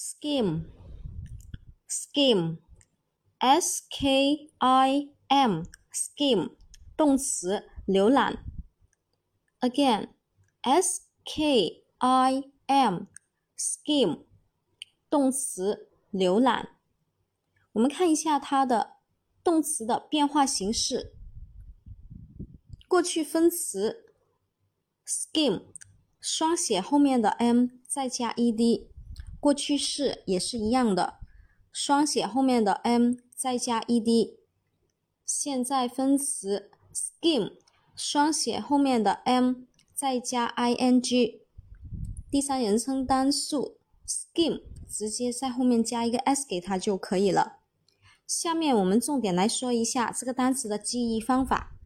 [0.00, 0.70] Scheme,
[1.88, 2.58] scheme,
[3.38, 6.54] s k i m scheme
[6.96, 8.44] 动词，浏览。
[9.58, 10.10] Again,
[10.60, 13.06] s k i m
[13.56, 14.26] scheme
[15.10, 16.76] 动词，浏览。
[17.72, 18.98] 我们看一下它的
[19.42, 21.16] 动词的变化形式。
[22.86, 24.14] 过去分词
[25.04, 25.64] scheme
[26.20, 28.97] 双写后面的 m 再加 ed。
[29.40, 31.18] 过去式也是一样的，
[31.72, 34.36] 双写后面的 m 再加 ed。
[35.24, 37.52] 现在分词 skim，
[37.94, 39.54] 双写后面的 m
[39.94, 41.40] 再加 ing。
[42.30, 47.58] 第三人称单数 skim，直接在后面加一个 s 给它就可以了。
[48.26, 51.77] 下面我们重点来说一下这个单词的记忆方法。